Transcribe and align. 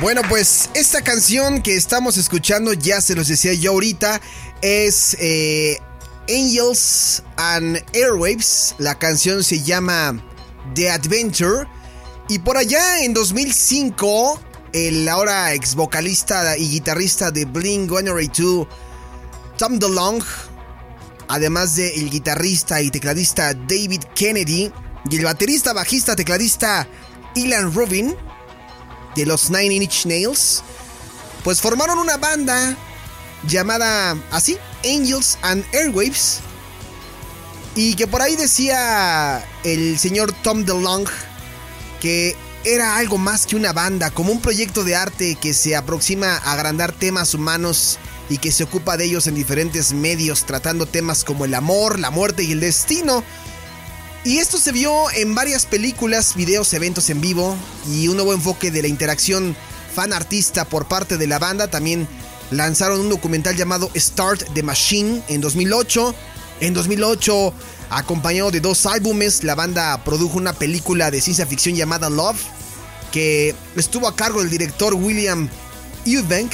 Bueno, 0.00 0.20
pues 0.28 0.68
esta 0.74 1.00
canción 1.00 1.62
que 1.62 1.74
estamos 1.74 2.18
escuchando, 2.18 2.74
ya 2.74 3.00
se 3.00 3.14
los 3.14 3.28
decía 3.28 3.54
yo 3.54 3.70
ahorita, 3.72 4.20
es 4.60 5.16
eh, 5.18 5.78
Angels 6.28 7.22
and 7.36 7.82
Airwaves. 7.94 8.74
La 8.76 8.98
canción 8.98 9.42
se 9.42 9.62
llama 9.62 10.22
The 10.74 10.90
Adventure. 10.90 11.66
Y 12.28 12.40
por 12.40 12.58
allá 12.58 13.04
en 13.04 13.14
2005, 13.14 14.38
el 14.74 15.08
ahora 15.08 15.54
ex 15.54 15.74
vocalista 15.74 16.58
y 16.58 16.68
guitarrista 16.68 17.30
de 17.30 17.46
Blink 17.46 17.88
182, 17.88 18.66
Tom 19.56 19.78
DeLong, 19.78 20.22
además 21.28 21.74
del 21.74 21.92
el 21.92 22.10
guitarrista 22.10 22.82
y 22.82 22.90
tecladista 22.90 23.54
David 23.54 24.02
Kennedy, 24.14 24.70
y 25.08 25.16
el 25.16 25.24
baterista, 25.24 25.72
bajista, 25.72 26.14
tecladista 26.14 26.86
Ilan 27.34 27.72
Rubin, 27.72 28.14
de 29.16 29.26
los 29.26 29.50
Nine 29.50 29.74
Inch 29.74 30.06
Nails, 30.06 30.62
pues 31.42 31.60
formaron 31.60 31.98
una 31.98 32.16
banda 32.18 32.76
llamada 33.48 34.16
así, 34.30 34.58
Angels 34.84 35.38
and 35.42 35.64
Airwaves, 35.74 36.40
y 37.74 37.94
que 37.94 38.06
por 38.06 38.22
ahí 38.22 38.36
decía 38.36 39.44
el 39.64 39.98
señor 39.98 40.32
Tom 40.42 40.64
DeLong 40.64 41.06
que 42.00 42.36
era 42.64 42.96
algo 42.96 43.16
más 43.16 43.46
que 43.46 43.56
una 43.56 43.72
banda, 43.72 44.10
como 44.10 44.32
un 44.32 44.40
proyecto 44.40 44.82
de 44.82 44.96
arte 44.96 45.36
que 45.36 45.54
se 45.54 45.76
aproxima 45.76 46.36
a 46.36 46.52
agrandar 46.52 46.92
temas 46.92 47.32
humanos 47.32 47.98
y 48.28 48.38
que 48.38 48.50
se 48.50 48.64
ocupa 48.64 48.96
de 48.96 49.04
ellos 49.04 49.26
en 49.28 49.36
diferentes 49.36 49.92
medios, 49.92 50.44
tratando 50.46 50.86
temas 50.86 51.22
como 51.22 51.44
el 51.44 51.54
amor, 51.54 51.98
la 51.98 52.10
muerte 52.10 52.42
y 52.42 52.52
el 52.52 52.60
destino. 52.60 53.22
Y 54.26 54.38
esto 54.38 54.58
se 54.58 54.72
vio 54.72 55.08
en 55.12 55.36
varias 55.36 55.66
películas, 55.66 56.34
videos, 56.34 56.74
eventos 56.74 57.10
en 57.10 57.20
vivo 57.20 57.56
y 57.88 58.08
un 58.08 58.16
nuevo 58.16 58.32
enfoque 58.32 58.72
de 58.72 58.82
la 58.82 58.88
interacción 58.88 59.54
fan-artista 59.94 60.64
por 60.64 60.88
parte 60.88 61.16
de 61.16 61.28
la 61.28 61.38
banda. 61.38 61.68
También 61.68 62.08
lanzaron 62.50 62.98
un 62.98 63.08
documental 63.08 63.54
llamado 63.54 63.88
Start 63.94 64.52
the 64.52 64.64
Machine 64.64 65.22
en 65.28 65.40
2008. 65.40 66.12
En 66.58 66.74
2008, 66.74 67.54
acompañado 67.88 68.50
de 68.50 68.58
dos 68.58 68.84
álbumes, 68.86 69.44
la 69.44 69.54
banda 69.54 70.02
produjo 70.02 70.38
una 70.38 70.54
película 70.54 71.12
de 71.12 71.20
ciencia 71.20 71.46
ficción 71.46 71.76
llamada 71.76 72.10
Love, 72.10 72.40
que 73.12 73.54
estuvo 73.76 74.08
a 74.08 74.16
cargo 74.16 74.40
del 74.40 74.50
director 74.50 74.92
William 74.94 75.48
Eubank. 76.04 76.50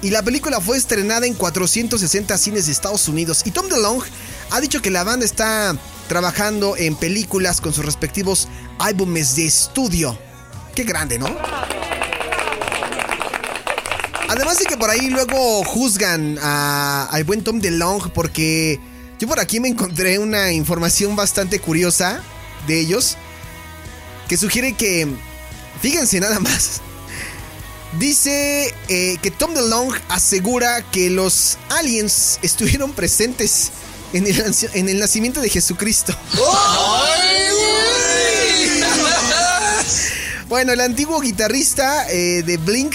Y 0.00 0.08
la 0.08 0.22
película 0.22 0.58
fue 0.62 0.78
estrenada 0.78 1.26
en 1.26 1.34
460 1.34 2.38
cines 2.38 2.64
de 2.64 2.72
Estados 2.72 3.08
Unidos. 3.08 3.42
Y 3.44 3.50
Tom 3.50 3.68
DeLonge 3.68 4.08
ha 4.52 4.58
dicho 4.62 4.80
que 4.80 4.90
la 4.90 5.04
banda 5.04 5.26
está 5.26 5.76
trabajando 6.10 6.76
en 6.76 6.96
películas 6.96 7.60
con 7.60 7.72
sus 7.72 7.84
respectivos 7.84 8.48
álbumes 8.80 9.36
de 9.36 9.46
estudio. 9.46 10.18
Qué 10.74 10.82
grande, 10.82 11.20
¿no? 11.20 11.28
Además 14.28 14.58
de 14.58 14.64
que 14.64 14.76
por 14.76 14.90
ahí 14.90 15.08
luego 15.08 15.62
juzgan 15.62 16.36
al 16.42 17.22
buen 17.22 17.44
Tom 17.44 17.60
DeLong 17.60 18.10
porque 18.12 18.80
yo 19.20 19.28
por 19.28 19.38
aquí 19.38 19.60
me 19.60 19.68
encontré 19.68 20.18
una 20.18 20.50
información 20.50 21.14
bastante 21.14 21.60
curiosa 21.60 22.20
de 22.66 22.80
ellos 22.80 23.16
que 24.28 24.36
sugiere 24.36 24.72
que, 24.72 25.06
fíjense 25.80 26.18
nada 26.18 26.40
más, 26.40 26.80
dice 28.00 28.74
eh, 28.88 29.16
que 29.22 29.30
Tom 29.30 29.54
DeLong 29.54 29.94
asegura 30.08 30.82
que 30.90 31.08
los 31.08 31.56
aliens 31.68 32.40
estuvieron 32.42 32.90
presentes 32.94 33.70
en 34.12 34.88
el, 34.88 34.98
nacimiento 34.98 35.40
de 35.40 35.48
Jesucristo. 35.48 36.14
bueno, 40.48 40.72
el 40.72 40.80
antiguo 40.80 41.20
guitarrista 41.20 42.10
eh, 42.10 42.42
de 42.42 42.56
Blink 42.56 42.94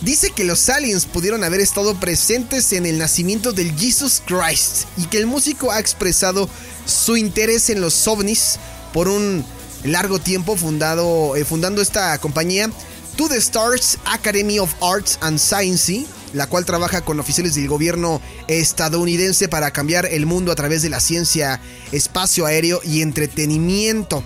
dice 0.00 0.30
que 0.30 0.44
los 0.44 0.68
aliens 0.68 1.06
pudieron 1.06 1.44
haber 1.44 1.60
estado 1.60 1.98
presentes 1.98 2.72
en 2.72 2.86
el 2.86 2.98
nacimiento 2.98 3.52
del 3.52 3.76
Jesus 3.76 4.22
Christ 4.24 4.84
y 4.96 5.06
que 5.06 5.18
el 5.18 5.26
músico 5.26 5.70
ha 5.70 5.78
expresado 5.78 6.48
su 6.86 7.16
interés 7.16 7.68
en 7.70 7.80
los 7.80 8.06
ovnis 8.06 8.58
por 8.92 9.08
un 9.08 9.44
largo 9.84 10.18
tiempo 10.18 10.56
fundado, 10.56 11.36
eh, 11.36 11.44
fundando 11.44 11.82
esta 11.82 12.16
compañía 12.18 12.70
To 13.16 13.28
the 13.28 13.36
Stars 13.36 13.98
Academy 14.04 14.58
of 14.58 14.72
Arts 14.80 15.18
and 15.20 15.38
Science 15.38 16.06
la 16.32 16.46
cual 16.46 16.64
trabaja 16.64 17.02
con 17.02 17.20
oficiales 17.20 17.54
del 17.54 17.68
gobierno 17.68 18.20
estadounidense 18.46 19.48
para 19.48 19.70
cambiar 19.70 20.06
el 20.06 20.26
mundo 20.26 20.52
a 20.52 20.54
través 20.54 20.82
de 20.82 20.90
la 20.90 21.00
ciencia, 21.00 21.60
espacio 21.92 22.46
aéreo 22.46 22.80
y 22.84 23.02
entretenimiento. 23.02 24.22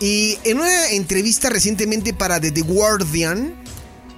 Y 0.00 0.38
en 0.44 0.58
una 0.58 0.88
entrevista 0.88 1.48
recientemente 1.48 2.12
para 2.12 2.40
The, 2.40 2.50
Guardian, 2.62 3.54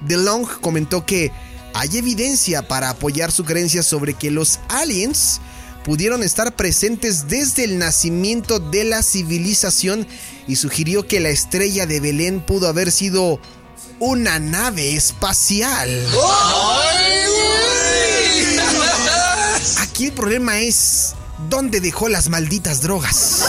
DeLong 0.06 0.46
comentó 0.60 1.04
que 1.04 1.30
hay 1.74 1.98
evidencia 1.98 2.66
para 2.68 2.90
apoyar 2.90 3.32
su 3.32 3.44
creencia 3.44 3.82
sobre 3.82 4.14
que 4.14 4.30
los 4.30 4.60
aliens 4.68 5.40
pudieron 5.84 6.22
estar 6.22 6.56
presentes 6.56 7.28
desde 7.28 7.64
el 7.64 7.78
nacimiento 7.78 8.58
de 8.58 8.84
la 8.84 9.02
civilización 9.02 10.06
y 10.48 10.56
sugirió 10.56 11.06
que 11.06 11.20
la 11.20 11.28
estrella 11.28 11.86
de 11.86 12.00
Belén 12.00 12.40
pudo 12.40 12.68
haber 12.68 12.90
sido 12.90 13.40
una 14.00 14.38
nave 14.38 14.94
espacial. 14.96 15.88
Aquí 19.94 20.06
el 20.06 20.12
problema 20.12 20.58
es 20.58 21.14
dónde 21.48 21.80
dejó 21.80 22.08
las 22.08 22.28
malditas 22.28 22.80
drogas. 22.80 23.44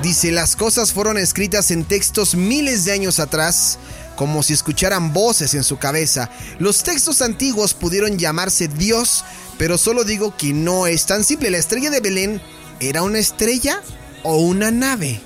Dice, 0.00 0.30
las 0.30 0.54
cosas 0.54 0.92
fueron 0.92 1.18
escritas 1.18 1.72
en 1.72 1.82
textos 1.82 2.36
miles 2.36 2.84
de 2.84 2.92
años 2.92 3.18
atrás, 3.18 3.80
como 4.14 4.44
si 4.44 4.52
escucharan 4.52 5.12
voces 5.12 5.54
en 5.54 5.64
su 5.64 5.78
cabeza. 5.78 6.30
Los 6.60 6.84
textos 6.84 7.20
antiguos 7.20 7.74
pudieron 7.74 8.16
llamarse 8.16 8.68
Dios, 8.68 9.24
pero 9.58 9.76
solo 9.76 10.04
digo 10.04 10.36
que 10.36 10.52
no 10.52 10.86
es 10.86 11.06
tan 11.06 11.24
simple. 11.24 11.50
La 11.50 11.58
estrella 11.58 11.90
de 11.90 11.98
Belén 11.98 12.40
era 12.78 13.02
una 13.02 13.18
estrella 13.18 13.82
o 14.22 14.36
una 14.36 14.70
nave. 14.70 15.20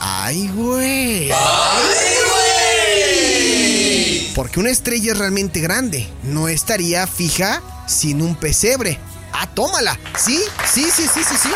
¡Ay, 0.00 0.50
güey! 0.54 1.30
¡Ay, 1.32 2.10
porque 4.34 4.60
una 4.60 4.68
estrella 4.68 5.12
es 5.12 5.18
realmente 5.18 5.60
grande. 5.60 6.06
No 6.24 6.48
estaría 6.48 7.06
fija 7.06 7.62
sin 7.90 8.22
un 8.22 8.34
pesebre. 8.36 8.98
Ah, 9.32 9.48
tómala. 9.52 9.98
Sí, 10.18 10.40
sí, 10.72 10.84
sí, 10.84 11.04
sí, 11.12 11.20
sí, 11.24 11.36
sí. 11.42 11.50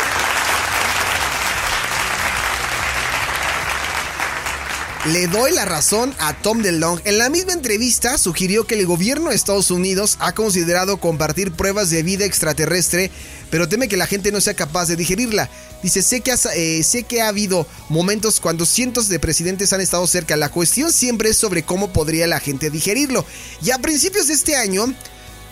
Le 5.11 5.27
doy 5.27 5.51
la 5.51 5.65
razón 5.65 6.15
a 6.17 6.33
Tom 6.33 6.63
DeLong. 6.63 6.99
En 7.05 7.19
la 7.19 7.29
misma 7.29 7.53
entrevista 7.53 8.17
sugirió 8.17 8.65
que 8.65 8.73
el 8.73 8.87
gobierno 8.87 9.29
de 9.29 9.35
Estados 9.35 9.69
Unidos 9.69 10.17
ha 10.19 10.33
considerado 10.33 10.97
compartir 10.97 11.51
pruebas 11.51 11.91
de 11.91 12.01
vida 12.01 12.25
extraterrestre, 12.25 13.11
pero 13.51 13.69
teme 13.69 13.87
que 13.87 13.97
la 13.97 14.07
gente 14.07 14.31
no 14.31 14.41
sea 14.41 14.55
capaz 14.55 14.87
de 14.87 14.95
digerirla. 14.95 15.47
Dice, 15.83 16.01
sé 16.01 16.21
que, 16.21 16.33
eh, 16.55 16.81
sé 16.81 17.03
que 17.03 17.21
ha 17.21 17.27
habido 17.27 17.67
momentos 17.89 18.39
cuando 18.39 18.65
cientos 18.65 19.07
de 19.07 19.19
presidentes 19.19 19.73
han 19.73 19.81
estado 19.81 20.07
cerca. 20.07 20.37
La 20.37 20.49
cuestión 20.49 20.91
siempre 20.91 21.29
es 21.29 21.37
sobre 21.37 21.61
cómo 21.61 21.93
podría 21.93 22.25
la 22.25 22.39
gente 22.39 22.71
digerirlo. 22.71 23.23
Y 23.61 23.69
a 23.69 23.77
principios 23.77 24.25
de 24.25 24.33
este 24.33 24.55
año, 24.55 24.91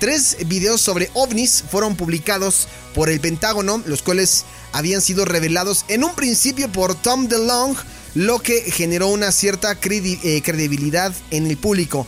tres 0.04 0.36
videos 0.48 0.82
sobre 0.82 1.10
ovnis 1.14 1.64
fueron 1.72 1.96
publicados 1.96 2.68
por 2.94 3.10
el 3.10 3.22
Pentágono, 3.22 3.82
los 3.86 4.02
cuales 4.02 4.44
habían 4.74 5.00
sido 5.00 5.24
revelados 5.24 5.86
en 5.88 6.04
un 6.04 6.14
principio 6.14 6.70
por 6.70 6.94
Tom 6.94 7.30
DeLong 7.30 7.78
lo 8.14 8.40
que 8.40 8.70
generó 8.70 9.08
una 9.08 9.32
cierta 9.32 9.78
eh, 9.82 10.42
credibilidad 10.44 11.14
en 11.32 11.48
el 11.48 11.56
público. 11.56 12.06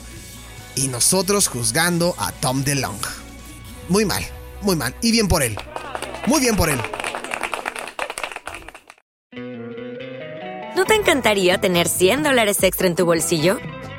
Y 0.75 0.89
nosotros 0.89 1.47
juzgando 1.47 2.15
a 2.17 2.33
Tom 2.33 2.65
DeLong. 2.65 2.99
Muy 3.87 4.03
mal, 4.03 4.25
muy 4.61 4.75
mal. 4.75 4.93
Y 5.01 5.11
bien 5.11 5.29
por 5.29 5.41
él. 5.41 5.57
Muy 6.27 6.41
bien 6.41 6.57
por 6.57 6.69
él. 6.69 6.81
¿No 10.75 10.83
te 10.83 10.95
encantaría 10.95 11.61
tener 11.61 11.87
100 11.87 12.23
dólares 12.23 12.61
extra 12.61 12.87
en 12.87 12.95
tu 12.97 13.05
bolsillo? 13.05 13.57